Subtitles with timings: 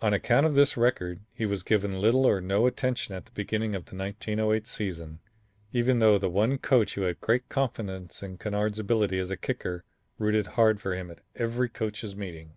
[0.00, 3.76] On account of this record, he was given little or no attention at the beginning
[3.76, 5.20] of the 1908 season,
[5.72, 9.84] even though the one coach who had great confidence in Kennard's ability as a kicker
[10.18, 12.54] rooted hard for him at every coaches' meeting.